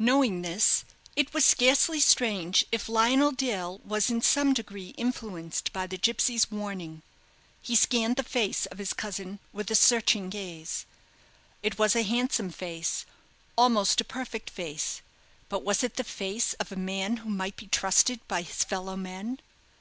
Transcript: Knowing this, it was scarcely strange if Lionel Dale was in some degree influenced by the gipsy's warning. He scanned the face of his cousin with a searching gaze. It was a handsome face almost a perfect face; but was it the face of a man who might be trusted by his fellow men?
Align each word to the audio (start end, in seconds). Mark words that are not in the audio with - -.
Knowing 0.00 0.42
this, 0.42 0.84
it 1.14 1.32
was 1.32 1.44
scarcely 1.44 2.00
strange 2.00 2.66
if 2.72 2.88
Lionel 2.88 3.30
Dale 3.30 3.78
was 3.84 4.10
in 4.10 4.20
some 4.20 4.52
degree 4.52 4.88
influenced 4.98 5.72
by 5.72 5.86
the 5.86 5.96
gipsy's 5.96 6.50
warning. 6.50 7.02
He 7.62 7.76
scanned 7.76 8.16
the 8.16 8.24
face 8.24 8.66
of 8.66 8.78
his 8.78 8.92
cousin 8.92 9.38
with 9.52 9.70
a 9.70 9.76
searching 9.76 10.30
gaze. 10.30 10.84
It 11.62 11.78
was 11.78 11.94
a 11.94 12.02
handsome 12.02 12.50
face 12.50 13.06
almost 13.56 14.00
a 14.00 14.04
perfect 14.04 14.50
face; 14.50 15.00
but 15.48 15.62
was 15.62 15.84
it 15.84 15.94
the 15.94 16.02
face 16.02 16.54
of 16.54 16.72
a 16.72 16.76
man 16.76 17.18
who 17.18 17.30
might 17.30 17.54
be 17.54 17.68
trusted 17.68 18.18
by 18.26 18.42
his 18.42 18.64
fellow 18.64 18.96
men? 18.96 19.38